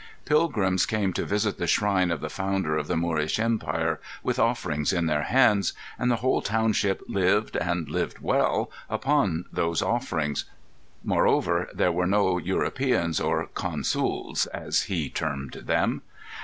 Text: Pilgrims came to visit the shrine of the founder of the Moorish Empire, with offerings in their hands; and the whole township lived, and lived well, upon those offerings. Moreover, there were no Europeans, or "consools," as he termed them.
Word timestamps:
Pilgrims 0.25 0.87
came 0.87 1.13
to 1.13 1.27
visit 1.27 1.59
the 1.59 1.67
shrine 1.67 2.09
of 2.09 2.21
the 2.21 2.29
founder 2.31 2.75
of 2.75 2.87
the 2.87 2.97
Moorish 2.97 3.37
Empire, 3.37 4.01
with 4.23 4.39
offerings 4.39 4.91
in 4.91 5.05
their 5.05 5.21
hands; 5.21 5.73
and 5.99 6.09
the 6.09 6.15
whole 6.25 6.41
township 6.41 7.03
lived, 7.07 7.55
and 7.55 7.87
lived 7.87 8.17
well, 8.17 8.71
upon 8.89 9.45
those 9.53 9.83
offerings. 9.83 10.45
Moreover, 11.03 11.69
there 11.71 11.91
were 11.91 12.07
no 12.07 12.39
Europeans, 12.39 13.19
or 13.19 13.45
"consools," 13.53 14.47
as 14.47 14.81
he 14.89 15.07
termed 15.07 15.53
them. 15.67 16.01